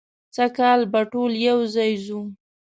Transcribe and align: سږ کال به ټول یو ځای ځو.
سږ 0.35 0.49
کال 0.57 0.79
به 0.91 1.01
ټول 1.11 1.31
یو 1.47 1.59
ځای 1.75 1.91
ځو. 2.05 2.21